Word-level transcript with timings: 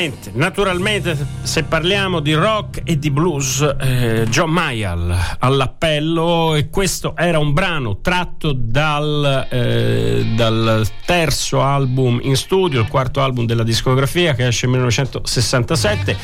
naturalmente, 0.00 0.30
naturalmente, 0.34 1.26
se 1.42 1.62
parliamo 1.64 2.20
di 2.20 2.32
rock 2.32 2.80
e 2.84 2.98
di 2.98 3.10
blues, 3.10 3.60
eh, 3.80 4.26
John 4.28 4.50
Mayall 4.50 5.14
all'appello 5.40 6.54
e 6.54 6.70
questo 6.70 7.14
era 7.16 7.38
un 7.38 7.52
brano 7.52 8.00
tratto 8.00 8.52
dal, 8.52 9.46
eh, 9.50 10.24
dal, 10.34 10.86
terzo 11.04 11.60
album 11.60 12.20
in 12.22 12.36
studio, 12.36 12.80
il 12.80 12.88
quarto 12.88 13.20
album 13.20 13.44
della 13.44 13.64
discografia 13.64 14.34
che 14.34 14.46
esce 14.46 14.66
nel 14.66 14.76
1967. 14.76 16.16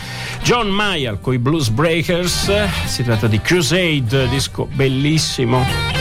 John 0.43 0.69
Mayall 0.69 1.21
con 1.21 1.35
i 1.35 1.39
Blues 1.39 1.69
Breakers, 1.69 2.51
si 2.87 3.03
tratta 3.03 3.27
di 3.27 3.41
Crusade, 3.41 4.29
disco 4.29 4.69
bellissimo 4.73 5.96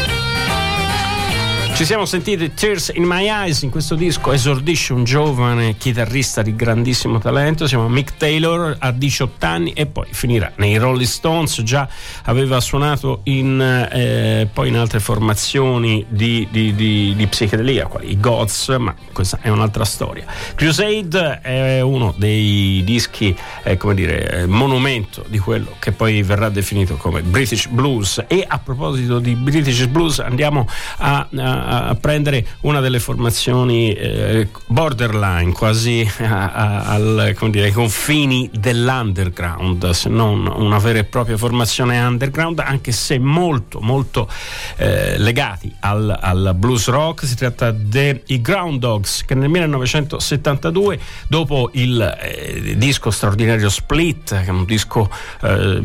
ci 1.76 1.84
siamo 1.84 2.06
sentiti 2.06 2.54
Tears 2.54 2.94
in 2.96 3.04
My 3.04 3.28
Eyes, 3.28 3.64
in 3.64 3.70
questo 3.70 3.96
disco 3.96 4.32
esordisce 4.32 4.94
un 4.94 5.04
giovane 5.04 5.76
chitarrista 5.76 6.42
di 6.42 6.56
grandissimo 6.56 7.20
talento, 7.20 7.66
si 7.68 7.76
chiama 7.76 7.90
Mick 7.90 8.16
Taylor, 8.16 8.78
ha 8.80 8.92
18 8.92 9.46
anni 9.46 9.74
e 9.74 9.86
poi 9.86 10.08
finirà 10.12 10.54
nei 10.56 10.78
Rolling 10.78 11.06
Stones, 11.06 11.62
già 11.64 11.86
aveva 12.24 12.62
suonato 12.62 13.20
in, 13.24 13.60
eh, 13.92 14.48
poi 14.54 14.70
in 14.70 14.78
altre 14.78 15.02
formazioni 15.02 16.06
di, 16.08 16.48
di, 16.50 16.74
di, 16.76 17.14
di 17.14 17.28
psichedelia, 17.28 17.90
i 18.04 18.18
Gods, 18.22 18.70
ma 18.80 18.96
questa 19.12 19.40
è 19.42 19.50
un'altra 19.50 19.84
storia. 19.84 20.26
Crusade 20.56 21.42
è 21.42 21.82
uno 21.82 22.14
dei 22.16 22.84
dischi, 22.86 23.36
eh, 23.64 23.76
come 23.76 23.96
dire, 23.96 24.46
monumento 24.48 25.26
di 25.28 25.40
quello 25.40 25.76
che 25.80 25.92
poi 25.92 26.22
verrà 26.22 26.48
definito 26.48 26.96
come 26.96 27.22
British 27.22 27.68
Blues 27.68 28.24
e 28.28 28.46
a 28.48 28.60
proposito 28.60 29.20
di 29.20 29.36
British 29.36 29.88
Blues 29.88 30.20
andiamo 30.20 30.66
a, 31.00 31.28
a 31.36 31.65
a, 31.66 31.96
prendere 31.96 32.46
una 32.62 32.80
delle 32.80 33.00
formazioni 33.00 33.94
eh, 33.94 34.48
borderline, 34.68 35.52
quasi 35.52 36.10
ai 36.20 37.72
confini 37.72 38.50
dell'underground, 38.54 39.90
se 39.92 40.10
non 40.10 40.46
una 40.48 40.78
vera 40.78 41.00
e 41.00 41.04
propria 41.04 41.38
formazione 41.38 42.00
underground, 42.00 42.60
anche 42.60 42.92
se 42.92 43.20
molto, 43.20 43.80
molto 43.82 44.30
eh, 44.78 45.18
legati 45.18 45.74
al, 45.82 46.18
al, 46.20 46.54
blues 46.56 46.88
rock. 46.88 47.26
Si 47.26 47.36
tratta 47.36 47.72
dei 47.72 48.22
Ground 48.42 48.80
Dogs 48.80 49.26
che 49.26 49.36
nel 49.36 49.50
1972, 49.50 51.00
dopo 51.28 51.70
il 51.74 52.02
eh, 52.22 52.76
disco 52.78 53.12
straordinario 53.12 53.70
Split, 53.70 54.30
che 54.30 54.46
è 54.46 54.50
un 54.50 54.66
disco 54.66 55.10
eh, 55.42 55.84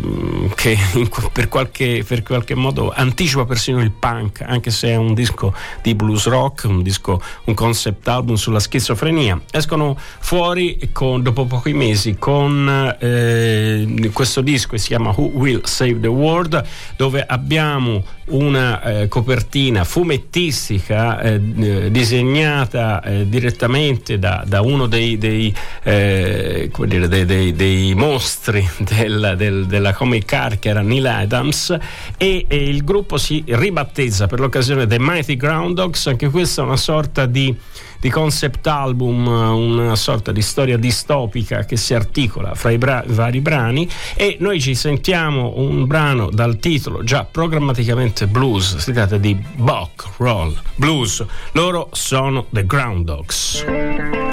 che 0.55 0.79
in, 0.95 1.09
per, 1.33 1.49
qualche, 1.49 2.05
per 2.07 2.23
qualche 2.23 2.55
modo 2.55 2.93
anticipa 2.95 3.45
persino 3.45 3.81
il 3.81 3.91
punk, 3.91 4.43
anche 4.43 4.71
se 4.71 4.89
è 4.89 4.97
un 4.97 5.15
disco 5.15 5.55
di 5.83 5.95
blues 5.95 6.27
rock, 6.27 6.65
un 6.65 6.83
disco, 6.83 7.21
un 7.45 7.55
concept 7.55 8.07
album 8.09 8.37
sulla 8.37 8.61
schizofrenia. 8.61 9.41
Escono 9.51 9.97
fuori 10.19 10.91
con, 10.93 11.23
dopo 11.23 11.47
pochi 11.47 11.73
mesi 11.73 12.17
con 12.19 12.97
eh, 12.99 14.11
questo 14.13 14.41
disco 14.41 14.71
che 14.71 14.79
si 14.79 14.89
chiama 14.89 15.13
Who 15.15 15.31
Will 15.35 15.63
Save 15.65 16.01
the 16.01 16.09
World, 16.09 16.63
dove 16.97 17.25
abbiamo 17.27 18.03
una 18.31 18.83
eh, 18.83 19.09
copertina 19.09 19.85
fumettistica 19.85 21.21
eh, 21.21 21.41
eh 21.59 21.91
disegnata 21.91 23.03
eh, 23.03 23.29
direttamente 23.29 24.19
da, 24.19 24.45
da, 24.47 24.61
uno 24.61 24.87
dei, 24.87 25.19
dei, 25.19 25.55
eh, 25.83 26.71
dire, 26.87 27.09
dei, 27.09 27.25
dei, 27.25 27.53
dei 27.53 27.95
mostri 27.95 28.67
del, 28.79 29.35
del, 29.37 29.67
della 29.67 29.93
comic 29.93 30.25
car 30.25 30.59
che 30.59 30.69
era 30.69 30.83
Neil 30.83 31.07
Adams 31.07 31.77
e, 32.17 32.45
e, 32.47 32.57
il 32.57 32.85
gruppo 32.85 33.17
si 33.17 33.43
ribattezza 33.47 34.27
per 34.27 34.41
l'occasione 34.41 34.87
The 34.87 34.99
Mighty 34.99 35.37
Ground 35.37 35.60
Dogs 35.69 36.07
anche 36.07 36.29
questa 36.31 36.63
è 36.63 36.65
una 36.65 36.77
sorta 36.77 37.27
di 37.27 37.57
di 38.01 38.09
concept 38.09 38.67
album, 38.67 39.27
una 39.27 39.95
sorta 39.95 40.33
di 40.33 40.41
storia 40.41 40.79
distopica 40.79 41.65
che 41.65 41.77
si 41.77 41.95
articola 41.95 42.55
fra 42.55 42.71
i 42.71 42.79
bra- 42.79 43.05
vari 43.07 43.41
brani 43.41 43.89
e 44.15 44.39
noi 44.41 44.61
ci 44.61 44.75
sentiamo 44.75 45.53
un 45.57 45.87
brano 45.87 46.31
dal 46.31 46.59
titolo 46.59 47.05
già 47.05 47.25
programmaticamente 47.25 48.27
blues, 48.27 48.79
si 48.79 48.93
tratta 48.93 49.19
di 49.19 49.35
Buck 49.35 50.09
Roll 50.17 50.59
Blues. 50.75 51.25
Loro 51.53 51.91
sono 51.93 52.47
The 52.51 52.65
Ground 52.65 53.05
Dogs. 53.05 54.30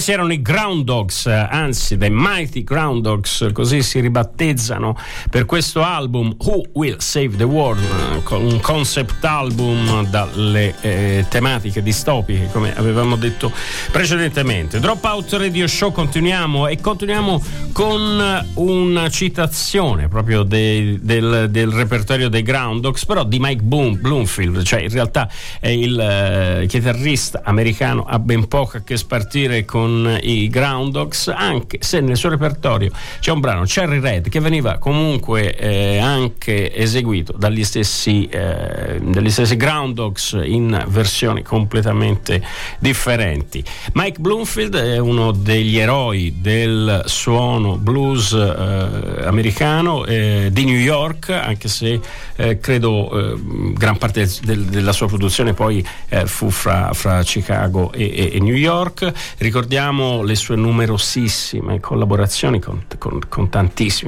Questi 0.00 0.16
erano 0.16 0.32
i 0.32 0.40
Ground 0.40 0.84
Dogs, 0.84 1.26
anzi 1.26 1.98
The 1.98 2.08
Mighty 2.08 2.64
Ground 2.64 3.02
Dogs, 3.02 3.50
così 3.52 3.82
si 3.82 4.00
ribattezzano 4.00 4.96
per 5.28 5.44
questo 5.44 5.82
album 5.82 6.34
Who 6.38 6.62
Will 6.72 6.96
Save 6.96 7.36
the 7.36 7.44
World, 7.44 7.84
un 8.30 8.60
concept 8.60 9.22
album 9.22 10.06
dalle 10.08 10.74
eh, 10.80 11.26
tematiche 11.28 11.82
distopiche, 11.82 12.48
come 12.50 12.74
avevamo 12.74 13.16
detto 13.16 13.52
precedentemente. 13.92 14.80
Dropout 14.80 15.30
Radio 15.34 15.66
Show 15.66 15.92
continuiamo 15.92 16.66
e 16.66 16.80
continuiamo 16.80 17.42
con 17.72 18.46
una 18.54 19.10
citazione 19.10 20.08
proprio 20.08 20.44
de, 20.44 20.98
del, 21.02 21.48
del, 21.50 21.70
repertorio 21.70 22.30
dei 22.30 22.42
Ground 22.42 22.80
Dogs, 22.80 23.04
però 23.04 23.22
di 23.22 23.38
Mike 23.38 23.62
Boom, 23.62 24.00
Bloomfield, 24.00 24.62
cioè 24.62 24.80
in 24.80 24.88
realtà 24.88 25.28
è 25.58 25.68
il 25.68 26.00
eh, 26.00 26.66
chitarrista 26.68 27.42
americano, 27.44 28.06
ha 28.08 28.18
ben 28.18 28.48
poco 28.48 28.78
a 28.78 28.80
che 28.80 28.96
spartire 28.96 29.66
con 29.66 29.88
con 29.90 30.18
i 30.22 30.48
Ground 30.48 30.92
Dogs, 30.92 31.32
anche 31.34 31.78
se 31.80 32.00
nel 32.00 32.16
suo 32.16 32.28
repertorio 32.28 32.90
c'è 33.18 33.32
un 33.32 33.40
brano, 33.40 33.64
Cherry 33.64 33.98
Red, 33.98 34.28
che 34.28 34.38
veniva 34.38 34.78
comunque 34.78 35.56
eh, 35.56 35.98
anche 35.98 36.72
eseguito 36.72 37.34
dagli 37.36 37.64
stessi, 37.64 38.26
eh, 38.26 39.00
dagli 39.02 39.30
stessi 39.30 39.56
Ground 39.56 39.94
Dogs 39.94 40.38
in 40.42 40.84
versioni 40.88 41.42
completamente 41.42 42.40
differenti. 42.78 43.64
Mike 43.94 44.20
Bloomfield 44.20 44.76
è 44.76 44.98
uno 44.98 45.32
degli 45.32 45.78
eroi 45.78 46.36
del 46.38 47.02
suono 47.06 47.76
blues 47.76 48.32
eh, 48.32 49.26
americano 49.26 50.04
eh, 50.04 50.50
di 50.52 50.64
New 50.64 50.78
York, 50.78 51.30
anche 51.30 51.66
se 51.66 52.00
eh, 52.36 52.60
credo 52.60 53.10
eh, 53.10 53.34
gran 53.74 53.98
parte 53.98 54.28
del, 54.42 54.66
della 54.66 54.92
sua 54.92 55.08
produzione 55.08 55.52
poi 55.52 55.84
fu 56.24 56.50
fra, 56.50 56.92
fra 56.92 57.22
Chicago 57.22 57.92
e, 57.92 58.04
e, 58.04 58.30
e 58.34 58.40
New 58.40 58.54
York. 58.54 59.10
Ricordiamo 59.38 59.69
ricordiamo 59.70 60.22
le 60.22 60.34
sue 60.34 60.56
numerosissime 60.56 61.78
collaborazioni 61.78 62.58
con, 62.58 62.86
con, 62.98 63.20
con, 63.28 63.48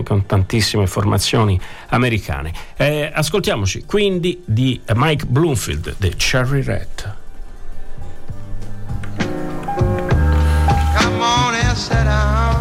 con 0.03 0.27
tantissime 0.27 0.89
formazioni 0.89 1.61
americane. 1.91 2.53
Eh, 2.77 3.09
ascoltiamoci 3.15 3.85
quindi 3.85 4.43
di 4.45 4.81
Mike 4.95 5.25
Bloomfield, 5.27 5.95
The 5.99 6.17
Cherry 6.17 6.63
Red. 6.63 7.15
Come 10.97 11.23
on 11.23 11.55
and 11.55 11.77
sit 11.77 12.03
down. 12.03 12.52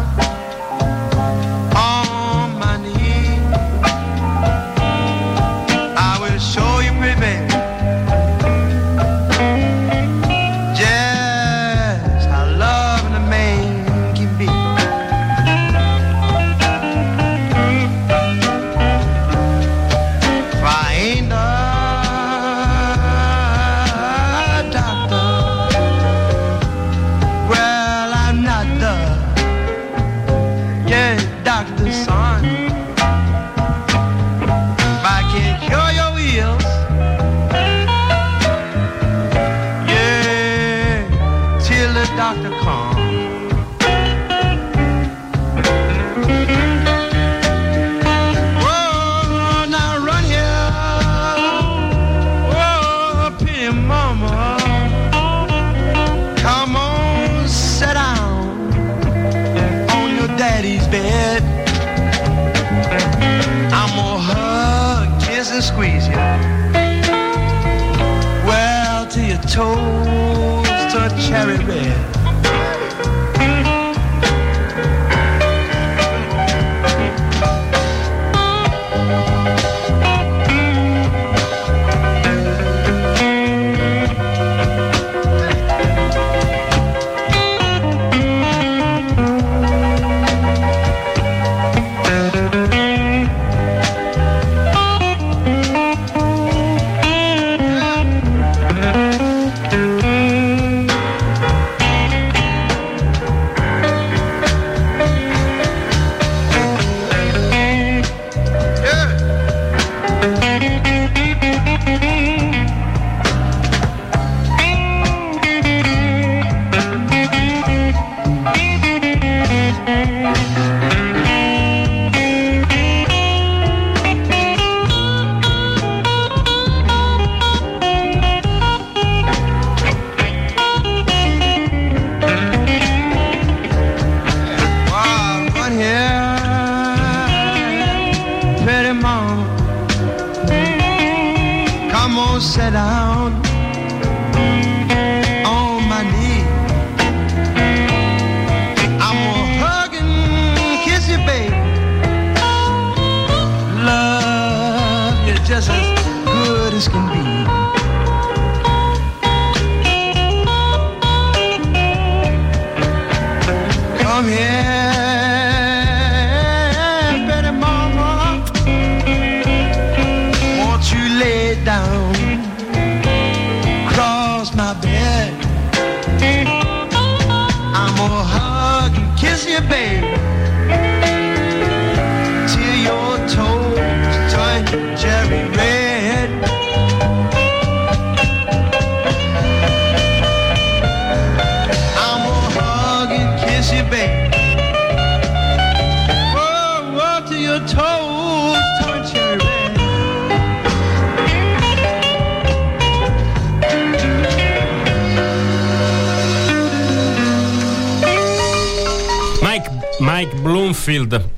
Bloomfield. 210.02 211.30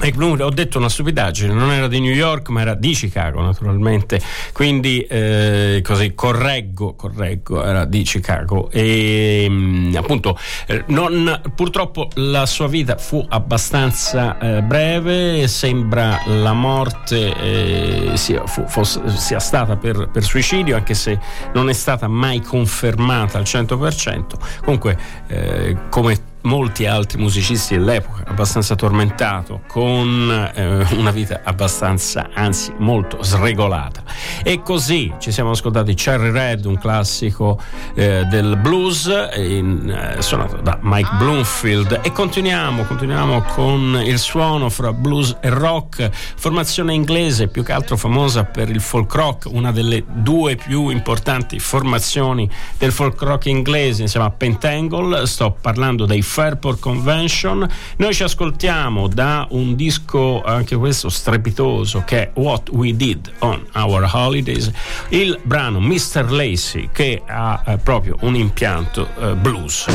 Mike 0.00 0.16
Bloom, 0.16 0.40
ho 0.40 0.50
detto 0.50 0.78
una 0.78 0.88
stupidaggine, 0.88 1.52
non 1.52 1.72
era 1.72 1.88
di 1.88 1.98
New 1.98 2.12
York 2.12 2.50
ma 2.50 2.60
era 2.60 2.74
di 2.74 2.92
Chicago 2.92 3.42
naturalmente, 3.42 4.20
quindi 4.52 5.00
eh, 5.00 5.82
così 5.84 6.14
correggo, 6.14 6.94
correggo, 6.94 7.64
era 7.64 7.84
di 7.84 8.02
Chicago. 8.02 8.70
E 8.70 9.46
mh, 9.48 9.54
mm, 9.54 9.96
appunto 9.96 10.38
eh, 10.66 10.84
non, 10.88 11.40
purtroppo 11.54 12.10
la 12.14 12.46
sua 12.46 12.68
vita 12.68 12.96
fu 12.96 13.24
abbastanza 13.28 14.38
eh, 14.38 14.62
breve, 14.62 15.48
sembra 15.48 16.20
la 16.26 16.52
morte 16.52 17.34
eh, 17.34 18.16
sia, 18.16 18.46
fu, 18.46 18.64
fosse, 18.68 19.00
sia, 19.08 19.40
stata 19.40 19.76
per, 19.76 20.10
per, 20.12 20.22
suicidio 20.22 20.76
anche 20.76 20.94
se 20.94 21.18
non 21.54 21.68
è 21.68 21.72
stata 21.72 22.06
mai 22.06 22.40
confermata 22.40 23.38
al 23.38 23.44
100%, 23.44 24.22
comunque 24.60 24.96
eh, 25.26 25.76
come 25.90 26.27
molti 26.42 26.86
altri 26.86 27.18
musicisti 27.18 27.76
dell'epoca, 27.76 28.24
abbastanza 28.26 28.74
tormentato, 28.74 29.62
con 29.66 30.50
eh, 30.54 30.86
una 30.94 31.10
vita 31.10 31.40
abbastanza, 31.44 32.30
anzi 32.32 32.72
molto 32.78 33.22
sregolata. 33.22 34.02
E 34.42 34.62
così 34.62 35.12
ci 35.18 35.32
siamo 35.32 35.50
ascoltati 35.50 35.94
Cherry 35.94 36.30
Red, 36.30 36.64
un 36.64 36.78
classico 36.78 37.60
eh, 37.94 38.24
del 38.24 38.56
blues, 38.56 39.06
in, 39.36 39.90
eh, 39.90 40.22
suonato 40.22 40.56
da 40.56 40.78
Mike 40.80 41.10
Bloomfield. 41.18 42.00
E 42.02 42.12
continuiamo, 42.12 42.84
continuiamo 42.84 43.42
con 43.42 44.00
il 44.04 44.18
suono 44.18 44.68
fra 44.68 44.92
blues 44.92 45.36
e 45.40 45.48
rock, 45.48 46.10
formazione 46.12 46.94
inglese 46.94 47.48
più 47.48 47.62
che 47.62 47.72
altro 47.72 47.96
famosa 47.96 48.44
per 48.44 48.68
il 48.68 48.80
folk 48.80 49.12
rock, 49.14 49.46
una 49.50 49.72
delle 49.72 50.04
due 50.06 50.56
più 50.56 50.88
importanti 50.88 51.58
formazioni 51.58 52.48
del 52.78 52.92
folk 52.92 53.20
rock 53.22 53.46
inglese, 53.46 54.02
insieme 54.02 54.26
a 54.26 54.30
Pentangle. 54.30 55.26
Sto 55.26 55.56
parlando 55.60 56.06
dei 56.06 56.22
Fairport 56.28 56.78
Convention. 56.78 57.66
Noi 57.96 58.14
ci 58.14 58.22
ascoltiamo 58.22 59.08
da 59.08 59.46
un 59.50 59.74
disco 59.74 60.42
anche 60.42 60.76
questo 60.76 61.08
strepitoso 61.08 62.02
che 62.04 62.24
è 62.24 62.30
What 62.34 62.68
We 62.68 62.94
Did 62.94 63.32
on 63.38 63.66
Our 63.72 64.08
Holidays, 64.12 64.70
il 65.08 65.38
brano 65.42 65.80
Mr. 65.80 66.30
Lacey 66.30 66.90
che 66.92 67.22
ha 67.26 67.62
eh, 67.66 67.78
proprio 67.78 68.16
un 68.20 68.36
impianto 68.36 69.08
eh, 69.18 69.34
blues. 69.34 69.86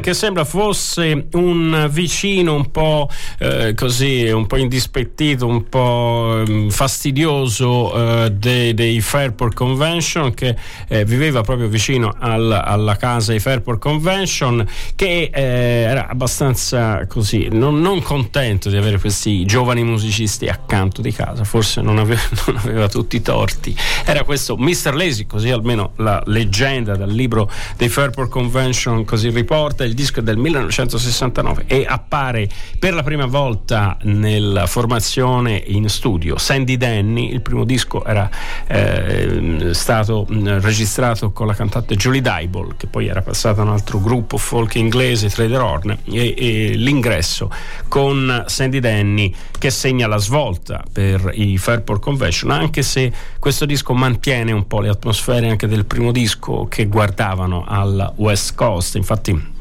Che 0.00 0.14
sembra 0.14 0.44
fosse 0.44 1.28
un 1.32 1.88
vicino 1.90 2.54
un 2.54 2.70
po' 2.70 3.08
eh, 3.38 3.74
così, 3.74 4.28
un 4.28 4.46
po' 4.46 4.56
indispettito, 4.56 5.46
un 5.46 5.68
po' 5.68 6.42
eh, 6.46 6.66
fastidioso 6.70 8.24
eh, 8.24 8.30
dei, 8.32 8.74
dei, 8.74 9.00
Fairport 9.00 9.54
Convention 9.54 10.34
che 10.34 10.56
eh, 10.88 11.04
viveva 11.04 11.42
proprio 11.42 11.68
vicino 11.68 12.14
al, 12.18 12.50
alla 12.50 12.96
casa 12.96 13.32
di 13.32 13.38
Fairport 13.38 13.78
Convention 13.78 14.66
che 14.96 15.30
eh, 15.32 15.42
era 15.42 16.08
abbastanza 16.08 17.06
così, 17.06 17.48
non, 17.50 17.80
non, 17.80 18.02
contento 18.02 18.68
di 18.68 18.76
avere 18.76 18.98
questi 18.98 19.44
giovani 19.44 19.84
musicisti 19.84 20.48
accanto 20.48 21.00
di 21.00 21.12
casa, 21.12 21.44
forse 21.44 21.80
non 21.80 21.98
aveva, 21.98 22.20
non 22.46 22.56
aveva 22.56 22.88
tutti 22.88 23.16
i 23.16 23.22
torti. 23.22 23.74
Era 24.04 24.24
questo 24.24 24.56
Mr. 24.56 24.94
Lazy, 24.94 25.26
così 25.26 25.50
almeno 25.50 25.92
la 25.96 26.22
leggenda 26.26 26.96
dal 26.96 27.10
libro 27.10 27.50
dei 27.76 27.88
Fairport 27.88 28.30
Convention 28.30 29.04
così 29.04 29.30
riporta 29.30 29.84
il 29.84 29.94
disco 29.94 30.20
è 30.20 30.22
del 30.22 30.36
1969 30.36 31.64
e 31.66 31.84
appare 31.88 32.48
per 32.78 32.94
la 32.94 33.02
prima 33.02 33.26
volta 33.28 33.96
nella 34.02 34.66
formazione 34.66 35.62
in 35.66 35.88
studio. 35.88 36.36
Sandy 36.38 36.76
Denny, 36.76 37.30
il 37.30 37.40
primo 37.40 37.64
disco 37.64 38.04
era 38.04 38.28
eh, 38.66 39.70
stato 39.72 40.26
mm, 40.30 40.58
registrato 40.60 41.30
con 41.30 41.46
la 41.46 41.54
cantante 41.54 41.94
Julie 41.94 42.20
Dyball 42.20 42.76
che 42.76 42.86
poi 42.86 43.06
era 43.06 43.22
passata 43.22 43.60
a 43.60 43.64
un 43.64 43.70
altro 43.70 44.00
gruppo 44.00 44.36
folk 44.36 44.74
inglese 44.74 45.28
Trader 45.28 45.60
Horn 45.60 45.98
e, 46.04 46.34
e 46.36 46.72
l'ingresso 46.74 47.50
con 47.88 48.44
Sandy 48.46 48.80
Denny 48.80 49.32
che 49.58 49.70
segna 49.70 50.06
la 50.06 50.18
svolta 50.18 50.82
per 50.92 51.30
i 51.34 51.56
Fairport 51.58 52.00
Convention 52.00 52.50
anche 52.50 52.82
se 52.82 53.12
questo 53.38 53.64
disco 53.66 53.94
mantiene 53.94 54.52
un 54.52 54.66
po' 54.66 54.80
le 54.80 54.88
atmosfere 54.88 55.48
anche 55.48 55.66
del 55.66 55.84
primo 55.84 56.12
disco 56.12 56.66
che 56.68 56.86
guardavano 56.86 57.64
al 57.66 58.12
West 58.16 58.54
Coast. 58.54 58.96
Infatti 58.96 59.56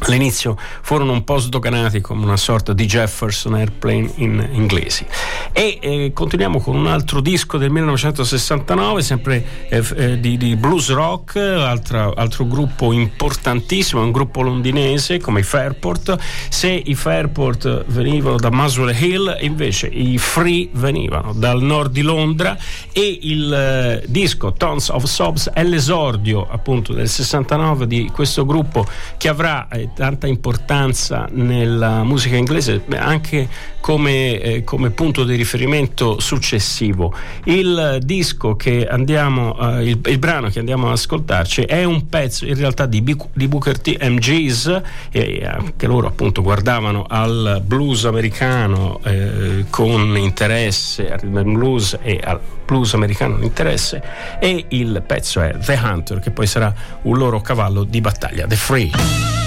All'inizio 0.00 0.56
furono 0.80 1.12
un 1.12 1.24
po' 1.24 1.38
sdoganati 1.38 2.00
come 2.00 2.24
una 2.24 2.36
sorta 2.36 2.72
di 2.72 2.86
Jefferson 2.86 3.54
Airplane 3.54 4.10
in 4.16 4.48
inglesi. 4.52 5.04
E 5.52 5.78
eh, 5.80 6.12
continuiamo 6.14 6.60
con 6.60 6.76
un 6.76 6.86
altro 6.86 7.20
disco 7.20 7.58
del 7.58 7.70
1969, 7.70 9.02
sempre 9.02 9.44
eh, 9.68 9.84
eh, 9.96 10.20
di, 10.20 10.36
di, 10.36 10.54
blues 10.56 10.90
rock, 10.90 11.36
altra, 11.36 12.12
altro 12.14 12.46
gruppo 12.46 12.92
importantissimo, 12.92 14.02
un 14.02 14.12
gruppo 14.12 14.42
londinese 14.42 15.18
come 15.18 15.40
i 15.40 15.42
Fairport. 15.42 16.16
Se 16.48 16.70
i 16.70 16.94
Fairport 16.94 17.84
venivano 17.86 18.36
da 18.36 18.50
Muswell 18.50 18.94
Hill, 18.96 19.36
invece 19.40 19.88
i 19.88 20.16
Free 20.18 20.68
venivano 20.72 21.32
dal 21.32 21.60
nord 21.60 21.90
di 21.90 22.02
Londra 22.02 22.56
e 22.92 23.18
il 23.22 23.52
eh, 23.52 24.04
disco 24.06 24.52
Tons 24.52 24.90
of 24.90 25.04
Sobs 25.04 25.50
è 25.50 25.64
l'esordio 25.64 26.46
appunto 26.48 26.92
del 26.92 27.08
69 27.08 27.86
di 27.86 28.10
questo 28.12 28.46
gruppo 28.46 28.86
che 29.16 29.28
avrà 29.28 29.66
tanta 29.94 30.26
importanza 30.26 31.28
nella 31.30 32.02
musica 32.04 32.36
inglese 32.36 32.82
anche 32.96 33.48
come, 33.80 34.38
eh, 34.40 34.64
come 34.64 34.90
punto 34.90 35.24
di 35.24 35.34
riferimento 35.34 36.20
successivo. 36.20 37.14
Il 37.44 37.98
disco 38.02 38.54
che 38.56 38.86
andiamo, 38.86 39.56
eh, 39.58 39.88
il, 39.88 40.00
il, 40.04 40.18
brano 40.18 40.48
che 40.48 40.58
andiamo 40.58 40.88
ad 40.88 40.92
ascoltarci 40.92 41.62
è 41.62 41.84
un 41.84 42.08
pezzo 42.08 42.44
in 42.44 42.54
realtà 42.54 42.86
di, 42.86 43.02
di 43.32 43.48
Booker 43.48 43.80
T. 43.80 43.96
MGs, 43.98 44.82
eh, 45.10 45.72
che 45.76 45.86
loro 45.86 46.06
appunto 46.06 46.42
guardavano 46.42 47.06
al 47.08 47.62
blues 47.64 48.04
americano 48.04 49.00
eh, 49.04 49.64
con 49.70 50.16
interesse, 50.18 51.10
al 51.10 51.26
blues 51.26 51.98
e 52.02 52.20
al 52.22 52.40
blues 52.66 52.92
americano 52.94 53.36
con 53.36 53.44
interesse, 53.44 54.02
e 54.38 54.66
il 54.68 55.02
pezzo 55.06 55.40
è 55.40 55.56
The 55.56 55.80
Hunter, 55.82 56.20
che 56.20 56.30
poi 56.30 56.46
sarà 56.46 56.74
un 57.02 57.16
loro 57.16 57.40
cavallo 57.40 57.84
di 57.84 58.00
battaglia, 58.00 58.46
The 58.46 58.56
Free. 58.56 59.37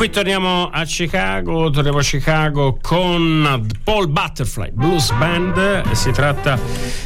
Qui 0.00 0.08
torniamo 0.08 0.70
a 0.72 0.84
Chicago, 0.84 1.68
torniamo 1.68 1.98
a 1.98 2.02
Chicago 2.02 2.78
con 2.80 3.66
Paul 3.84 4.08
Butterfly 4.08 4.70
Blues 4.72 5.10
Band. 5.12 5.90
Si 5.90 6.10
tratta 6.10 6.58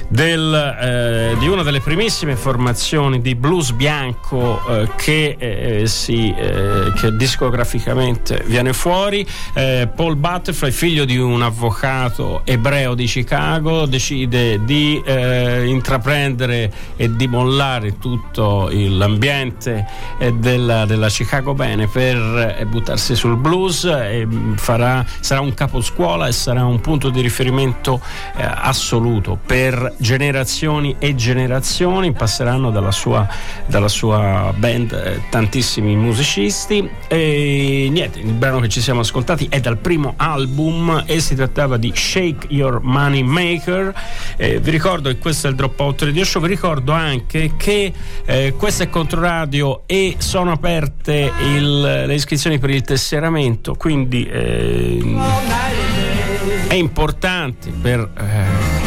del, 0.06 0.54
eh, 0.80 1.36
di 1.40 1.48
una 1.48 1.64
delle 1.64 1.80
primissime 1.80 2.36
formazioni 2.36 3.20
di 3.20 3.34
blues 3.34 3.72
bianco 3.72 4.64
eh, 4.68 4.90
che, 4.94 5.34
eh, 5.36 5.86
si, 5.88 6.32
eh, 6.38 6.92
che, 6.94 7.16
discograficamente 7.16 8.44
viene 8.46 8.72
fuori. 8.72 9.26
Eh, 9.54 9.88
Paul 9.92 10.14
Butterfly, 10.14 10.70
figlio 10.70 11.04
di 11.04 11.18
un 11.18 11.42
avvocato 11.42 12.42
ebreo 12.44 12.94
di 12.94 13.06
Chicago, 13.06 13.86
decide 13.86 14.64
di 14.64 15.02
eh, 15.04 15.66
intraprendere 15.66 16.72
e 16.94 17.12
di 17.16 17.26
mollare 17.26 17.98
tutto 17.98 18.70
l'ambiente 18.70 19.84
della, 20.34 20.86
della 20.86 21.08
Chicago 21.08 21.54
Bene 21.54 21.88
per 21.88 22.64
buttare 22.68 22.83
buttarsi 22.84 23.16
sul 23.16 23.36
blues 23.36 23.84
e 23.84 24.28
farà, 24.56 25.04
sarà 25.20 25.40
un 25.40 25.54
caposcuola 25.54 26.28
e 26.28 26.32
sarà 26.32 26.66
un 26.66 26.80
punto 26.82 27.08
di 27.08 27.22
riferimento 27.22 27.98
eh, 28.36 28.42
assoluto 28.44 29.38
per 29.44 29.94
generazioni 29.96 30.94
e 30.98 31.14
generazioni. 31.14 32.12
Passeranno 32.12 32.70
dalla 32.70 32.90
sua, 32.90 33.26
dalla 33.66 33.88
sua 33.88 34.52
band 34.54 34.92
eh, 34.92 35.22
tantissimi 35.30 35.96
musicisti. 35.96 36.86
E 37.08 37.88
niente, 37.90 38.20
il 38.20 38.32
brano 38.32 38.60
che 38.60 38.68
ci 38.68 38.82
siamo 38.82 39.00
ascoltati 39.00 39.46
è 39.48 39.60
dal 39.60 39.78
primo 39.78 40.12
album 40.18 41.04
e 41.06 41.20
si 41.20 41.34
trattava 41.34 41.78
di 41.78 41.90
Shake 41.94 42.48
Your 42.50 42.80
Money 42.82 43.22
Maker. 43.22 43.94
Eh, 44.36 44.60
vi 44.60 44.70
ricordo 44.70 45.08
che 45.08 45.16
questo 45.16 45.46
è 45.46 45.50
il 45.50 45.56
Dropout 45.56 46.02
Radio 46.02 46.24
Show. 46.24 46.42
Vi 46.42 46.48
ricordo 46.48 46.92
anche 46.92 47.52
che 47.56 47.92
eh, 48.26 48.54
questo 48.58 48.82
è 48.82 48.90
Controradio 48.90 49.84
e 49.86 50.16
sono 50.18 50.52
aperte 50.52 51.32
il, 51.54 51.80
le 51.80 52.14
iscrizioni 52.14 52.58
per 52.58 52.72
il 52.74 52.82
tesseramento, 52.82 53.74
quindi 53.74 54.26
eh, 54.26 55.16
è 56.68 56.74
importante 56.74 57.70
per 57.70 58.10
eh, 58.18 58.84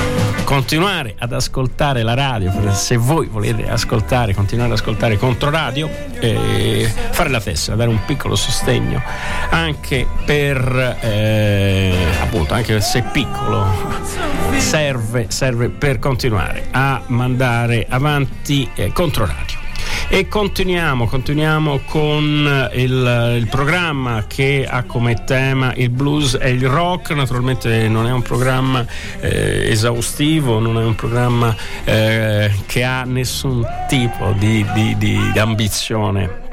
continuare 0.47 1.15
ad 1.19 1.34
ascoltare 1.34 2.04
la 2.04 2.13
radio, 2.13 2.52
se 2.73 2.95
voi 2.95 3.28
volete 3.28 3.69
ascoltare, 3.69 4.34
continuare 4.34 4.71
ad 4.71 4.78
ascoltare 4.78 5.17
Controradio, 5.17 5.89
eh, 6.19 6.89
fare 7.12 7.30
la 7.30 7.41
tessera, 7.41 7.76
dare 7.76 7.89
un 7.89 8.00
piccolo 8.06 8.38
sostegno 8.38 9.02
anche 9.50 10.08
per 10.26 10.97
eh, 11.02 11.95
appunto, 12.21 12.54
anche 12.54 12.80
se 12.80 13.04
piccolo, 13.12 13.67
serve, 14.58 15.26
serve 15.30 15.67
per 15.69 16.00
continuare 16.00 16.67
a 16.71 17.02
mandare 17.08 17.86
avanti 17.89 18.69
eh, 18.76 18.93
Controradio. 18.93 19.66
E 20.10 20.30
continuiamo, 20.30 21.06
continuiamo 21.06 21.82
con 21.86 22.70
il, 22.74 23.36
il, 23.38 23.48
programma 23.50 24.24
che 24.26 24.65
ha 24.67 24.84
come 24.84 25.26
tema 25.26 25.74
il 25.76 25.89
blues 25.89 26.38
e 26.39 26.52
il 26.52 26.65
rock. 26.65 27.12
Naturalmente 27.12 27.89
non 27.89 28.08
è 28.08 28.12
un 28.12 28.22
programma 28.22 28.86
eh, 29.20 29.70
esaustivo, 29.70 30.60
non 30.60 30.80
è 30.80 30.86
un 30.86 30.96
programma 30.96 31.54
eh, 31.84 32.50
che 32.65 32.84
ha 32.86 33.04
nessun 33.04 33.67
tipo 33.89 34.34
di, 34.38 34.65
di, 34.74 34.96
di, 34.98 35.32
di 35.34 35.39
ambizione 35.39 36.46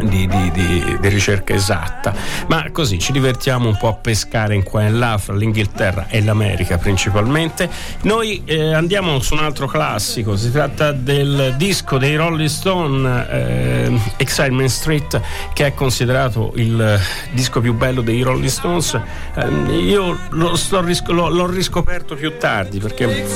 di, 0.00 0.26
di, 0.26 0.50
di, 0.50 0.98
di, 1.00 1.08
ricerca 1.08 1.54
esatta, 1.54 2.14
ma 2.48 2.70
così 2.72 2.98
ci 2.98 3.12
divertiamo 3.12 3.68
un 3.68 3.76
po' 3.76 3.88
a 3.88 3.94
pescare 3.94 4.54
in 4.54 4.62
qua 4.62 4.84
e 4.84 4.90
là 4.90 5.18
fra 5.18 5.34
l'Inghilterra 5.34 6.06
e 6.08 6.22
l'America 6.22 6.78
principalmente. 6.78 7.68
Noi 8.02 8.42
eh, 8.44 8.72
andiamo 8.72 9.20
su 9.20 9.34
un 9.34 9.40
altro 9.40 9.66
classico, 9.66 10.36
si 10.36 10.50
tratta 10.50 10.92
del 10.92 11.54
disco 11.56 11.98
dei 11.98 12.16
Rolling 12.16 12.48
Stone, 12.48 13.28
eh, 13.30 14.00
Excitement 14.16 14.68
Street, 14.68 15.20
che 15.52 15.66
è 15.66 15.74
considerato 15.74 16.52
il 16.56 17.00
disco 17.32 17.60
più 17.60 17.74
bello 17.74 18.00
dei 18.00 18.22
Rolling 18.22 18.48
Stones. 18.48 18.98
Eh, 19.34 19.76
io 19.76 20.18
lo 20.30 20.56
sto, 20.56 20.80
l'ho, 20.80 21.28
l'ho 21.28 21.46
riscoperto 21.46 22.14
più 22.14 22.36
tardi 22.38 22.78
perché 22.78 23.26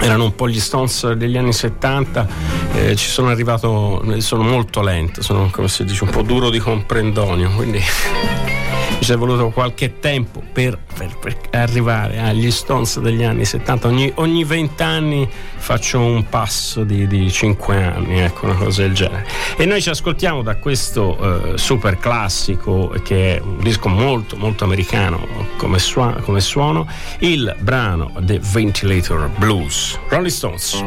erano 0.00 0.24
un 0.24 0.34
po' 0.34 0.48
gli 0.48 0.60
Stones 0.60 1.12
degli 1.12 1.36
anni 1.36 1.52
70, 1.52 2.26
eh, 2.74 2.96
ci 2.96 3.08
sono 3.08 3.28
arrivato, 3.28 4.02
sono 4.18 4.42
molto 4.42 4.82
lento, 4.82 5.22
sono 5.22 5.48
come 5.50 5.65
si 5.68 5.84
dice 5.84 6.04
un 6.04 6.10
po' 6.10 6.22
duro 6.22 6.50
di 6.50 6.58
comprendonio, 6.58 7.50
quindi 7.50 7.78
mi 7.78 8.98
ci 9.00 9.12
è 9.12 9.16
voluto 9.16 9.50
qualche 9.50 9.98
tempo 9.98 10.42
per, 10.52 10.78
per, 10.96 11.16
per, 11.18 11.36
arrivare 11.50 12.18
agli 12.18 12.50
Stones 12.50 12.98
degli 13.00 13.22
anni 13.22 13.44
70. 13.44 13.88
Ogni, 14.16 14.44
20 14.44 14.82
anni 14.82 15.28
faccio 15.56 16.00
un 16.00 16.28
passo 16.28 16.84
di, 16.84 17.06
di 17.06 17.30
5 17.30 17.82
anni, 17.82 18.20
ecco 18.20 18.46
una 18.46 18.54
cosa 18.54 18.82
del 18.82 18.94
genere. 18.94 19.26
E 19.56 19.64
noi 19.66 19.82
ci 19.82 19.90
ascoltiamo 19.90 20.42
da 20.42 20.56
questo 20.56 21.54
eh, 21.54 21.58
super 21.58 21.98
classico, 21.98 22.92
che 23.02 23.36
è 23.36 23.40
un 23.40 23.58
disco 23.60 23.88
molto, 23.88 24.36
molto 24.36 24.64
americano 24.64 25.26
come, 25.56 25.78
suono, 25.78 26.20
come 26.22 26.40
suono, 26.40 26.88
il 27.20 27.54
brano 27.60 28.12
The 28.20 28.40
Ventilator 28.40 29.28
Blues. 29.36 29.98
Rolling 30.08 30.30
Stones. 30.30 30.82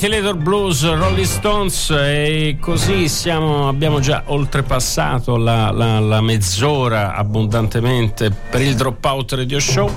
Ventilator 0.00 0.36
Blues, 0.36 0.88
Rolling 0.88 1.26
Stones 1.26 1.90
e 1.90 2.58
così 2.60 3.08
siamo, 3.08 3.66
abbiamo 3.66 3.98
già 3.98 4.22
oltrepassato 4.26 5.36
la, 5.36 5.72
la, 5.72 5.98
la 5.98 6.20
mezz'ora 6.20 7.16
abbondantemente 7.16 8.30
per 8.30 8.60
il 8.60 8.76
Dropout 8.76 9.32
Radio 9.32 9.58
Show. 9.58 9.92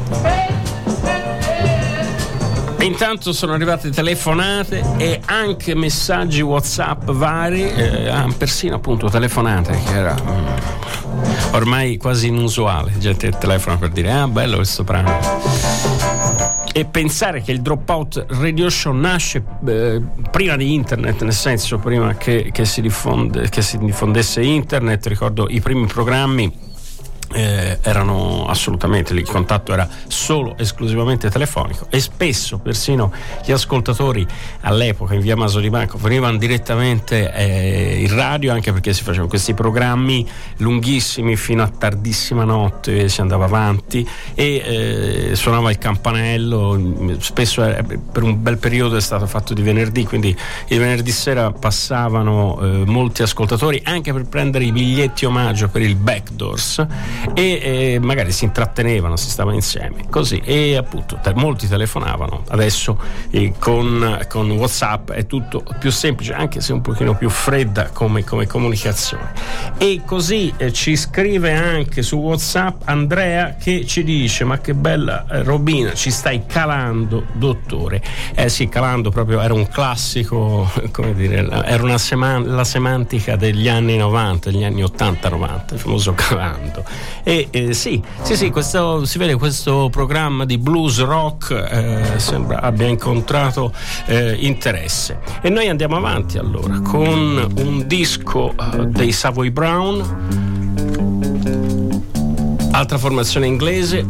E 2.80 2.84
intanto 2.84 3.32
sono 3.32 3.54
arrivate 3.54 3.92
telefonate 3.92 4.84
e 4.98 5.22
anche 5.24 5.76
messaggi 5.76 6.42
WhatsApp 6.42 7.12
vari, 7.12 7.72
eh, 7.72 8.10
ah, 8.10 8.28
persino 8.36 8.78
appunto 8.78 9.08
telefonate, 9.08 9.80
che 9.86 9.94
era 9.94 10.16
mm, 10.20 11.54
ormai 11.54 11.98
quasi 11.98 12.30
inusuale. 12.30 12.98
Gente 12.98 13.30
telefona 13.38 13.78
per 13.78 13.90
dire: 13.90 14.12
Ah, 14.12 14.28
bello 14.28 14.56
questo 14.56 14.84
brano 14.84 16.11
e 16.74 16.86
pensare 16.86 17.42
che 17.42 17.52
il 17.52 17.62
Dropout 17.62 18.26
Radio 18.30 18.70
Show 18.70 18.94
nasce 18.94 19.44
eh, 19.66 20.02
prima 20.30 20.56
di 20.56 20.74
internet, 20.74 21.24
nel 21.24 21.34
senso 21.34 21.78
prima 21.78 22.16
che, 22.16 22.50
che, 22.52 22.66
si 22.66 22.82
diffonde, 22.82 23.50
che 23.50 23.62
si 23.62 23.78
diffondesse 23.78 24.42
internet, 24.42 25.08
ricordo 25.08 25.48
i 25.50 25.60
primi 25.60 25.86
programmi 25.86 26.70
eh, 27.34 27.80
erano 27.82 28.46
assolutamente 28.48 29.14
il 29.14 29.26
contatto 29.26 29.74
era 29.74 29.88
solo 30.08 30.58
esclusivamente 30.58 31.30
telefonico 31.30 31.88
e 31.90 32.00
spesso 32.00 32.58
persino 32.58 33.12
gli 33.46 33.52
ascoltatori 33.52 34.26
all'epoca 34.62 35.14
in 35.14 35.22
via 35.22 35.36
Maso 35.36 35.60
di 35.60 35.70
Banco 35.70 35.98
venivano 35.98 36.38
direttamente 36.38 37.34
eh, 37.34 38.02
in 38.02 38.14
radio 38.16 38.52
anche 38.52 38.72
perché 38.72 38.94
si 38.94 39.04
facevano 39.04 39.30
questi 39.30 39.54
programmi 39.54 40.28
lunghissimi 40.58 41.36
fino 41.36 41.64
a 41.64 41.68
tardissima 41.70 42.44
notte 42.44 43.10
si 43.10 43.22
andava 43.22 43.46
avanti 43.46 44.08
e 44.34 45.30
eh, 45.32 45.36
suonava 45.36 45.70
il 45.70 45.78
campanello 45.78 47.18
spesso 47.20 47.64
è, 47.64 47.84
per 47.84 48.24
un 48.24 48.42
bel 48.42 48.58
periodo 48.58 48.96
è 48.96 49.02
stato 49.02 49.26
fatto 49.26 49.54
di 49.54 49.62
venerdì 49.62 50.06
quindi 50.06 50.36
il 50.68 50.80
venerdì 50.80 51.12
sera 51.12 51.52
passavano 51.52 52.60
eh, 52.62 52.68
molti 52.86 53.22
ascoltatori 53.22 53.82
anche 53.86 54.14
per 54.14 54.26
prendere 54.26 54.66
i 54.66 54.72
biglietti 54.72 55.26
omaggio 55.26 55.70
per 55.70 55.82
il 55.82 55.96
Backdoors 55.96 56.86
e 57.34 57.94
eh, 57.94 58.00
magari 58.00 58.32
si 58.32 58.46
intrattenevano, 58.46 59.16
si 59.16 59.30
stavano 59.30 59.56
insieme, 59.56 60.08
così 60.10 60.42
e 60.44 60.76
appunto 60.76 61.20
te, 61.22 61.34
molti 61.34 61.68
telefonavano, 61.68 62.44
adesso 62.50 63.00
eh, 63.30 63.54
con, 63.58 64.26
con, 64.28 64.52
Whatsapp 64.52 65.12
è 65.12 65.26
tutto 65.26 65.64
più 65.80 65.92
semplice, 65.92 66.34
anche 66.34 66.62
se 66.62 66.74
un 66.74 66.82
pochino 66.82 67.16
più 67.16 67.30
fredda 67.30 67.90
come, 67.92 68.24
come 68.24 68.48
comunicazione. 68.48 69.34
E 69.78 70.02
così 70.06 70.54
eh, 70.58 70.72
ci 70.72 70.96
scrive 70.96 71.54
anche 71.54 72.02
su 72.02 72.18
Whatsapp 72.18 72.82
Andrea 72.86 73.56
che 73.56 73.86
ci 73.86 74.04
dice 74.04 74.44
ma 74.44 74.60
che 74.60 74.74
bella 74.74 75.26
eh, 75.30 75.44
Robina, 75.44 75.94
ci 75.94 76.12
stai 76.12 76.46
calando 76.46 77.26
dottore. 77.34 78.02
Eh 78.36 78.50
sì, 78.50 78.68
calando 78.68 79.10
proprio 79.10 79.42
era 79.42 79.54
un 79.54 79.68
classico, 79.68 80.70
come 80.92 81.14
dire, 81.14 81.48
era 81.66 81.84
una 81.84 81.98
seman- 81.98 82.54
la 82.54 82.64
semantica 82.64 83.36
degli 83.36 83.68
anni 83.68 83.98
90, 83.98 84.50
degli 84.52 84.64
anni 84.64 84.84
80-90, 84.84 85.74
il 85.74 85.80
famoso 85.80 86.14
calando. 86.14 86.84
E 87.24 87.48
eh, 87.52 87.74
sì, 87.74 88.02
sì, 88.22 88.36
sì, 88.36 88.50
questo, 88.50 89.06
si 89.06 89.18
vede 89.18 89.36
questo 89.36 89.90
programma 89.92 90.46
di 90.46 90.58
blues 90.58 91.02
rock 91.04 91.52
eh, 91.52 92.20
sembra 92.20 92.62
abbia 92.62 92.88
incontrato 92.88 93.74
eh, 94.06 94.36
interesse. 94.40 95.20
E 95.42 95.50
noi 95.50 95.68
andiamo 95.68 95.98
avanti 95.98 96.38
allora 96.38 96.80
con 96.80 97.54
un 97.58 97.84
disco 97.88 98.52
eh, 98.52 98.86
dei 98.88 99.12
Savoy 99.12 99.50
Brown, 99.50 100.00
altra 102.72 102.98
formazione 102.98 103.48
inglese. 103.48 104.06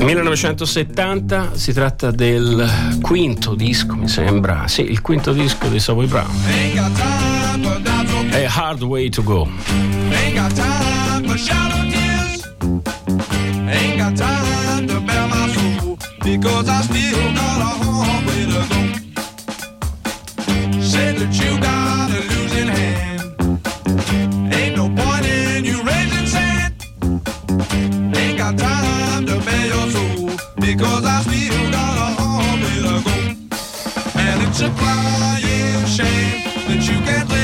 1970 0.00 1.50
si 1.56 1.72
tratta 1.72 2.10
del 2.10 2.98
quinto 3.02 3.54
disco, 3.54 3.94
mi 3.94 4.08
sembra. 4.08 4.66
Sì, 4.66 4.82
il 4.82 5.02
quinto 5.02 5.32
disco 5.32 5.68
dei 5.68 5.80
Savoy 5.80 6.06
Brown. 6.06 6.30
A 8.32 8.52
Hard 8.54 8.82
Way 8.82 9.08
to 9.10 9.22
Go. 9.22 9.48
Time 14.16 14.88
to 14.88 15.00
my 15.00 15.48
soul 15.54 15.96
because 16.24 16.68
I 16.68 16.82
still 16.82 17.32
got 17.34 17.60
a 17.60 17.72
hard 17.80 18.26
way 18.26 18.44
to 18.52 18.60
go. 18.70 18.80
Said 20.82 21.16
that 21.18 21.32
you 21.38 21.50
got 21.60 22.10
a 22.10 22.20
losing 22.30 22.68
hand. 22.68 23.20
Ain't 24.52 24.74
no 24.76 24.88
point 24.88 25.26
in 25.26 25.64
you 25.64 25.82
raising 25.84 26.26
sand. 26.26 26.74
Ain't 28.16 28.36
got 28.36 28.58
time 28.58 29.26
to 29.26 29.34
your 29.34 29.88
soul 29.90 30.30
because 30.56 31.04
I 31.04 31.22
still 31.22 31.70
got 31.70 31.96
a 31.96 32.08
hard 32.18 32.60
way 32.62 32.78
to 32.86 32.94
go. 33.06 33.16
And 34.18 34.42
it's 34.42 34.60
a 34.60 34.70
crying 34.70 35.86
shame 35.86 36.42
that 36.66 36.82
you 36.88 36.98
can't 37.06 37.39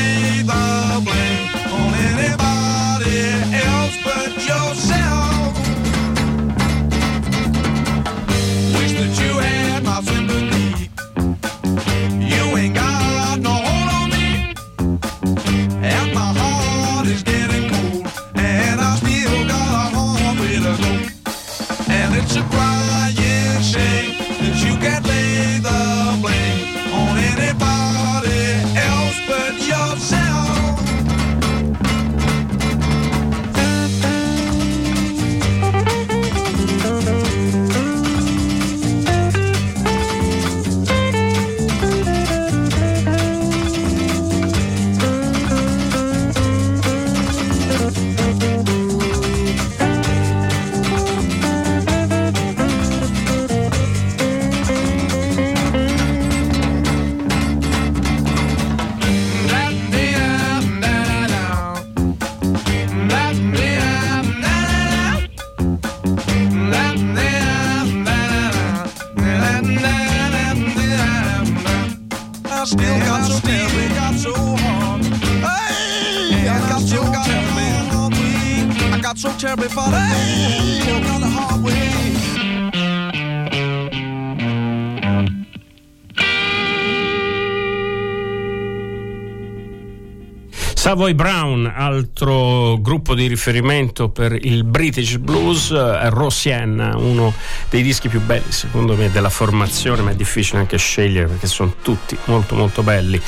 Savoy 90.96 91.12
Brown, 91.12 91.70
altro 91.76 92.78
gruppo 92.80 93.14
di 93.14 93.26
riferimento 93.26 94.08
per 94.08 94.32
il 94.32 94.64
British 94.64 95.18
Blues, 95.18 95.70
eh, 95.70 96.08
Rossiana, 96.08 96.96
uno 96.96 97.34
dei 97.68 97.82
dischi 97.82 98.08
più 98.08 98.22
belli 98.22 98.50
secondo 98.50 98.96
me 98.96 99.10
della 99.10 99.28
formazione, 99.28 100.00
ma 100.00 100.12
è 100.12 100.14
difficile 100.14 100.60
anche 100.60 100.78
scegliere 100.78 101.26
perché 101.26 101.48
sono 101.48 101.74
tutti 101.82 102.16
molto 102.24 102.54
molto 102.54 102.82
belli. 102.82 103.20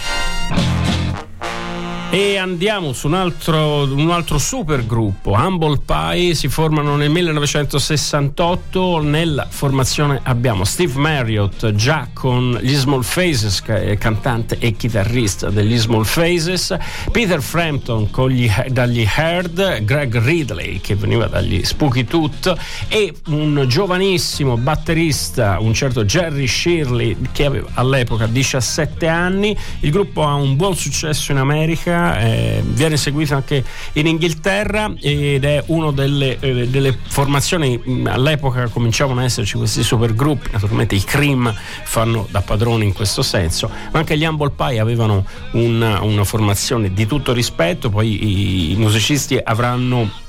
E 2.11 2.38
andiamo 2.38 2.94
su 2.94 3.06
un 3.06 3.12
altro, 3.12 3.82
un 3.82 4.11
altro 4.11 4.38
super 4.38 4.86
gruppo, 4.86 5.32
Humble 5.32 5.78
Pie, 5.84 6.34
si 6.34 6.48
formano 6.48 6.96
nel 6.96 7.11
1968, 7.11 9.02
nella 9.02 9.46
formazione 9.50 10.18
abbiamo 10.22 10.64
Steve 10.64 10.98
Marriott 10.98 11.72
già 11.72 12.09
con 12.14 12.59
gli 12.62 12.72
Small 12.72 13.02
Faces, 13.02 13.62
cantante 13.98 14.56
e 14.59 14.72
chitarrista 14.72 15.50
degli 15.50 15.76
Small 15.76 16.04
Faces, 16.04 16.74
Peter 17.12 17.42
Frampton 17.42 18.09
gli, 18.30 18.50
dagli 18.68 19.06
Heard, 19.06 19.84
Greg 19.84 20.18
Ridley 20.18 20.80
che 20.80 20.94
veniva 20.94 21.26
dagli 21.26 21.62
Spooky 21.62 22.04
Tooth. 22.04 22.54
E 22.88 23.12
un 23.26 23.66
giovanissimo 23.68 24.56
batterista, 24.56 25.59
un 25.61 25.74
certo 25.74 26.06
Jerry 26.06 26.46
Shirley 26.46 27.18
che 27.32 27.44
aveva 27.44 27.68
all'epoca 27.74 28.26
17 28.26 29.06
anni, 29.06 29.54
il 29.80 29.90
gruppo 29.90 30.24
ha 30.24 30.32
un 30.32 30.56
buon 30.56 30.74
successo 30.74 31.32
in 31.32 31.38
America 31.38 31.96
America, 31.99 32.18
eh, 32.20 32.62
viene 32.64 32.96
seguito 32.96 33.34
anche 33.34 33.64
in 33.94 34.07
Inghilterra 34.07 34.92
ed 35.01 35.44
è 35.44 35.62
una 35.66 35.90
delle, 35.90 36.38
eh, 36.38 36.68
delle 36.68 36.96
formazioni, 37.07 37.80
all'epoca 38.07 38.68
cominciavano 38.68 39.20
ad 39.20 39.26
esserci 39.26 39.57
questi 39.57 39.82
supergruppi, 39.82 40.51
naturalmente 40.53 40.94
i 40.94 41.03
Cream 41.03 41.53
fanno 41.84 42.26
da 42.30 42.40
padroni 42.40 42.84
in 42.84 42.92
questo 42.92 43.22
senso, 43.22 43.68
ma 43.92 43.99
anche 43.99 44.16
gli 44.16 44.24
Humble 44.24 44.53
Pie 44.53 44.78
avevano 44.78 45.24
una, 45.53 46.01
una 46.03 46.24
formazione 46.24 46.92
di 46.92 47.07
tutto 47.07 47.32
rispetto, 47.32 47.90
poi 47.90 48.24
i, 48.24 48.72
i 48.72 48.76
musicisti 48.76 49.38
avranno 49.42 50.26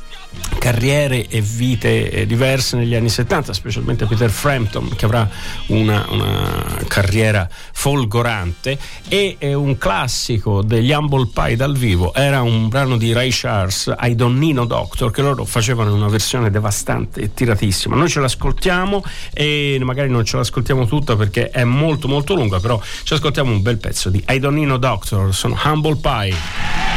carriere 0.59 1.27
e 1.27 1.41
vite 1.41 2.11
eh, 2.11 2.25
diverse 2.25 2.75
negli 2.77 2.93
anni 2.93 3.09
70, 3.09 3.53
specialmente 3.53 4.05
Peter 4.05 4.29
Frampton 4.29 4.93
che 4.95 5.05
avrà 5.05 5.27
una, 5.67 6.05
una 6.09 6.77
carriera 6.87 7.47
folgorante 7.49 8.77
e 9.07 9.37
eh, 9.39 9.53
un 9.53 9.77
classico 9.77 10.61
degli 10.61 10.91
Humble 10.91 11.29
Pie 11.33 11.55
dal 11.55 11.75
vivo 11.77 12.13
era 12.13 12.41
un 12.41 12.67
brano 12.67 12.97
di 12.97 13.13
Ray 13.13 13.29
Charles, 13.31 13.93
I 13.99 14.15
Don't 14.15 14.37
Nino 14.37 14.65
Doctor, 14.65 15.11
che 15.11 15.21
loro 15.21 15.45
facevano 15.45 15.89
in 15.91 15.95
una 15.95 16.09
versione 16.09 16.51
devastante 16.51 17.21
e 17.21 17.33
tiratissima. 17.33 17.95
Noi 17.95 18.09
ce 18.09 18.19
l'ascoltiamo 18.19 19.03
e 19.33 19.79
magari 19.81 20.09
non 20.09 20.25
ce 20.25 20.37
l'ascoltiamo 20.37 20.85
tutta 20.85 21.15
perché 21.15 21.49
è 21.49 21.63
molto 21.63 22.07
molto 22.07 22.35
lunga, 22.35 22.59
però 22.59 22.79
ci 23.03 23.13
ascoltiamo 23.13 23.51
un 23.51 23.61
bel 23.61 23.77
pezzo 23.77 24.09
di 24.09 24.23
I 24.27 24.39
Don't 24.39 24.57
Nino 24.57 24.77
Doctor, 24.77 25.33
sono 25.33 25.57
Humble 25.63 25.97
Pie. 25.97 26.88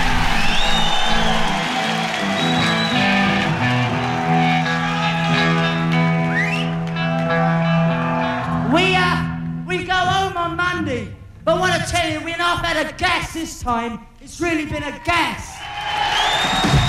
Of 12.86 12.96
gas 12.96 13.34
this 13.34 13.60
time. 13.60 14.06
It's 14.20 14.40
really 14.40 14.66
been 14.66 14.82
a 14.82 14.98
gas. 15.04 16.81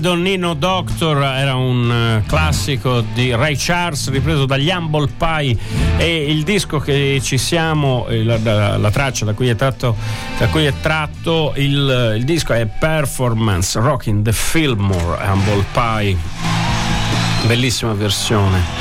I 0.00 0.02
Don't 0.02 0.22
Need 0.22 0.40
No 0.40 0.54
Doctor 0.54 1.22
era 1.22 1.56
un 1.56 2.22
uh, 2.22 2.26
classico 2.26 3.04
di 3.12 3.34
Ray 3.34 3.54
Charles 3.54 4.08
ripreso 4.08 4.46
dagli 4.46 4.70
Humble 4.70 5.10
Pie 5.14 5.54
e 5.98 6.30
il 6.30 6.42
disco 6.42 6.78
che 6.78 7.20
ci 7.22 7.36
siamo, 7.36 8.06
eh, 8.08 8.24
la, 8.24 8.38
la, 8.42 8.78
la, 8.78 8.90
traccia 8.90 9.26
da 9.26 9.34
cui 9.34 9.50
è 9.50 9.56
tratto, 9.56 9.94
cui 10.50 10.64
è 10.64 10.72
tratto 10.80 11.52
il, 11.56 12.14
il, 12.16 12.24
disco 12.24 12.54
è 12.54 12.64
Performance 12.64 13.78
Rocking 13.78 14.24
the 14.24 14.32
Fillmore 14.32 15.18
Humble 15.22 15.66
Pie, 15.70 16.16
bellissima 17.46 17.92
versione. 17.92 18.79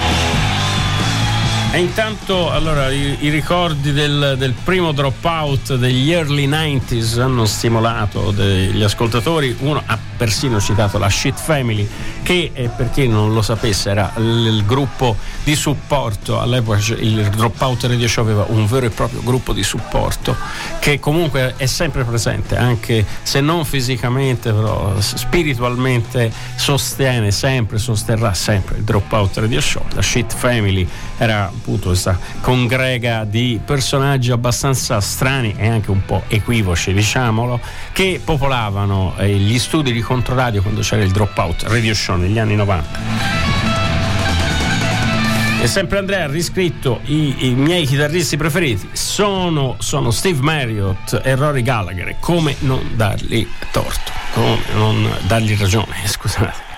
E 1.71 1.77
intanto 1.77 2.49
allora, 2.49 2.89
i, 2.89 3.17
i 3.19 3.29
ricordi 3.29 3.91
del, 3.91 4.35
del, 4.39 4.53
primo 4.63 4.91
dropout 4.91 5.75
degli 5.75 6.11
early 6.11 6.47
90s 6.47 7.19
hanno 7.19 7.45
stimolato 7.45 8.31
degli 8.31 8.81
ascoltatori. 8.81 9.55
Uno 9.59 9.79
ha 9.85 9.97
persino 10.17 10.59
citato 10.59 10.97
la 10.97 11.09
Shit 11.09 11.39
Family, 11.39 11.87
che 12.23 12.49
eh, 12.53 12.69
per 12.69 12.89
chi 12.89 13.07
non 13.07 13.33
lo 13.33 13.43
sapesse 13.43 13.91
era 13.91 14.11
il, 14.17 14.47
il, 14.47 14.65
gruppo 14.65 15.15
di 15.43 15.55
supporto. 15.55 16.41
All'epoca 16.41 16.79
il 16.97 17.29
dropout 17.29 17.83
radio 17.85 18.07
show 18.07 18.23
aveva 18.23 18.45
un 18.49 18.65
vero 18.65 18.87
e 18.87 18.89
proprio 18.89 19.21
gruppo 19.21 19.53
di 19.53 19.63
supporto 19.63 20.35
che 20.79 20.99
comunque 20.99 21.53
è 21.55 21.67
sempre 21.67 22.03
presente, 22.03 22.57
anche 22.57 23.05
se 23.21 23.41
non 23.41 23.63
fisicamente, 23.63 24.51
però 24.51 24.99
spiritualmente 24.99 26.31
sostiene 26.55 27.29
sempre, 27.29 27.77
sosterrà 27.77 28.33
sempre 28.33 28.77
il 28.77 28.83
dropout 28.83 29.37
radio 29.37 29.61
show. 29.61 29.85
La 29.93 30.01
Shit 30.01 30.33
Family 30.33 30.87
era 31.19 31.47
appunto 31.47 31.89
questa 31.89 32.17
congrega 32.39 33.25
di 33.25 33.59
personaggi 33.63 34.31
abbastanza 34.31 35.01
strani 35.01 35.53
e 35.57 35.67
anche 35.67 35.91
un 35.91 36.03
po' 36.05 36.23
equivoci, 36.29 36.93
diciamolo, 36.93 37.59
che 37.91 38.21
popolavano 38.23 39.13
eh, 39.17 39.35
gli 39.35 39.59
studi 39.59 39.91
di 39.91 39.99
controradio 39.99 40.61
quando 40.61 40.81
c'era 40.81 41.03
il 41.03 41.11
dropout 41.11 41.63
radio 41.63 41.93
show 41.93 42.15
negli 42.15 42.39
anni 42.39 42.55
90. 42.55 43.67
E 45.61 45.67
sempre 45.67 45.97
Andrea 45.97 46.23
ha 46.23 46.31
riscritto 46.31 47.01
i, 47.05 47.47
i, 47.47 47.53
miei 47.53 47.85
chitarristi 47.85 48.37
preferiti 48.37 48.91
sono, 48.93 49.75
sono, 49.79 50.09
Steve 50.09 50.39
Marriott 50.41 51.19
e 51.21 51.35
Rory 51.35 51.63
Gallagher. 51.63 52.15
Come 52.21 52.55
non 52.59 52.91
dargli 52.95 53.45
torto, 53.73 54.11
come 54.33 54.57
non 54.75 55.17
dargli 55.27 55.57
ragione, 55.57 55.95
scusate. 56.07 56.68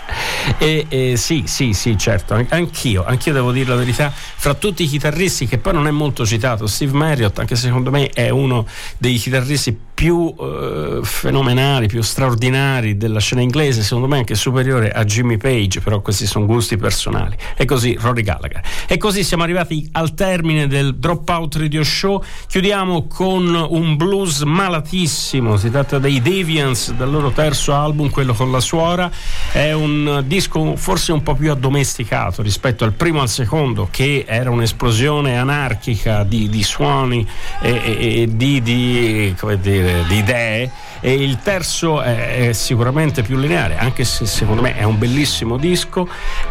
E, 0.58 0.86
e, 0.90 1.18
sì, 1.18 1.44
sì, 1.46 1.74
sì, 1.74 1.98
certo, 1.98 2.34
anch'io, 2.50 3.04
anch'io 3.06 3.34
devo 3.34 3.52
dire 3.52 3.70
la 3.70 3.76
verità, 3.76 4.12
fra 4.12 4.54
tutti 4.54 4.84
i 4.84 4.88
chitarristi 4.88 5.48
che 5.48 5.58
poi 5.58 5.74
non 5.74 5.88
è 5.88 5.92
molto 5.92 6.26
citato, 6.26 6.68
Steve 6.68 6.94
Marriott, 6.94 7.38
anche 7.40 7.56
secondo 7.56 7.92
me 7.92 8.10
è 8.10 8.30
uno 8.30 8.66
dei 8.98 9.18
chitarristi 9.18 9.78
più 10.02 10.34
eh, 10.36 11.02
fenomenali, 11.04 11.86
più 11.86 12.02
straordinari 12.02 12.98
della 12.98 13.20
scena 13.20 13.42
inglese, 13.42 13.84
secondo 13.84 14.08
me 14.08 14.18
anche 14.18 14.34
superiore 14.34 14.90
a 14.90 15.04
Jimmy 15.04 15.38
Page, 15.38 15.80
però 15.80 16.02
questi 16.02 16.26
sono 16.26 16.48
gusti 16.48 16.76
personali. 16.76 17.36
E 17.56 17.66
così 17.66 17.96
Rory 18.02 18.24
Gallagher. 18.24 18.64
E 18.88 18.98
così 18.98 19.24
siamo 19.24 19.44
arrivati 19.44 19.88
al 19.92 20.16
termine 20.16 20.66
del 20.66 20.96
Dropout 20.96 21.56
Radio 21.56 21.84
Show. 21.84 22.24
Chiudiamo 22.48 23.06
con 23.06 23.54
un 23.54 23.96
blues 23.96 24.42
malatissimo, 24.42 25.56
si 25.58 25.70
tratta 25.70 26.00
dei 26.00 26.20
Deviants, 26.20 26.94
dal 26.94 27.12
loro 27.12 27.30
terzo 27.30 27.76
album, 27.76 28.10
quello 28.10 28.34
con 28.34 28.50
la 28.50 28.60
suora. 28.60 29.12
È 29.52 29.72
un 29.72 30.24
disco 30.26 30.78
forse 30.78 31.12
un 31.12 31.22
po' 31.22 31.36
più 31.36 31.52
addomesticato 31.52 32.42
rispetto 32.42 32.86
al 32.86 32.94
primo 32.94 33.20
e 33.20 33.22
al 33.22 33.30
secondo, 33.30 33.88
che 33.92 34.26
era 34.28 34.50
un'esplosione 34.50 35.38
anarchica 35.38 36.24
di, 36.24 36.50
di 36.50 36.64
suoni 36.64 37.24
e, 37.62 37.70
e, 37.70 38.22
e 38.22 38.36
di, 38.36 38.64
di, 38.64 39.36
come 39.38 39.60
dire, 39.60 39.90
di 40.08 40.18
idee 40.18 40.72
e 41.02 41.14
il 41.14 41.40
terzo 41.40 42.02
è, 42.02 42.50
è, 42.50 42.54
sicuramente 42.54 43.24
più 43.24 43.36
lineare 43.36 43.78
anche 43.78 44.04
se 44.04 44.26
secondo 44.28 44.62
me 44.62 44.76
è 44.76 44.84
un 44.84 44.98
bellissimo 44.98 45.58
disco. 45.58 46.08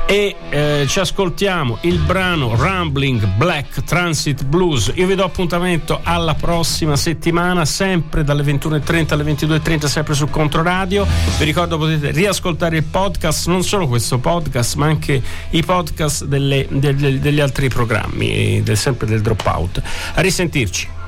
E 0.07 0.36
eh, 0.51 0.84
ci 0.88 0.99
ascoltiamo 0.99 1.78
il 1.82 1.99
brano 1.99 2.57
Rambling 2.57 3.24
Black 3.36 3.84
Transit 3.84 4.45
Blues. 4.45 4.93
Io 4.97 5.07
vi 5.07 5.14
do 5.14 5.24
appuntamento 5.24 6.01
alla 6.03 6.34
prossima 6.34 6.97
settimana 6.97 7.64
sempre 7.64 8.24
dalle 8.24 8.43
21.30 8.43 9.12
alle 9.12 9.24
22.30 9.24 9.86
sempre 9.86 10.14
su 10.14 10.28
Controradio. 10.28 11.07
Vi 11.38 11.45
ricordo 11.45 11.78
potete 11.78 12.11
riascoltare 12.11 12.78
il 12.78 12.84
podcast 12.84 13.47
non 13.47 13.62
solo 13.62 13.86
questo 13.86 14.18
podcast 14.18 14.74
ma 14.74 14.86
anche 14.86 15.22
i 15.51 15.62
podcast 15.62 16.24
delle, 16.24 16.66
delle, 16.68 17.20
degli 17.20 17.41
altri 17.41 17.68
programmi 17.68 18.62
del, 18.62 18.76
sempre 18.76 19.07
del 19.07 19.20
Dropout. 19.20 19.80
A 20.14 20.20
risentirci 20.20 20.99